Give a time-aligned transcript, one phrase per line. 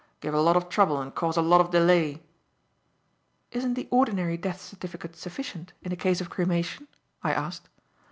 [0.19, 2.23] "Give a lot of trouble and cause a lot of delay."
[3.51, 6.87] "Isn't the ordinary death certificate sufficient in a case of cremation?"
[7.21, 7.69] I asked.